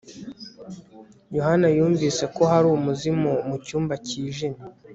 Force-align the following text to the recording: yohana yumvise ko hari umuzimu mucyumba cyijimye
yohana 1.35 1.67
yumvise 1.77 2.23
ko 2.35 2.41
hari 2.51 2.67
umuzimu 2.77 3.31
mucyumba 3.47 3.93
cyijimye 4.05 4.63